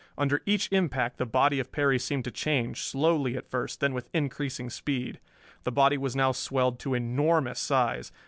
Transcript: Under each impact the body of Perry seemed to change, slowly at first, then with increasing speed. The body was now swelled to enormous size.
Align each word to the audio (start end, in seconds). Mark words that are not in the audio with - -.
Under 0.17 0.41
each 0.47 0.67
impact 0.71 1.17
the 1.19 1.27
body 1.27 1.59
of 1.59 1.71
Perry 1.71 1.99
seemed 1.99 2.23
to 2.23 2.31
change, 2.31 2.81
slowly 2.81 3.37
at 3.37 3.45
first, 3.51 3.81
then 3.81 3.93
with 3.93 4.09
increasing 4.15 4.71
speed. 4.71 5.19
The 5.63 5.71
body 5.71 5.95
was 5.99 6.15
now 6.15 6.31
swelled 6.31 6.79
to 6.79 6.95
enormous 6.95 7.59
size. 7.59 8.11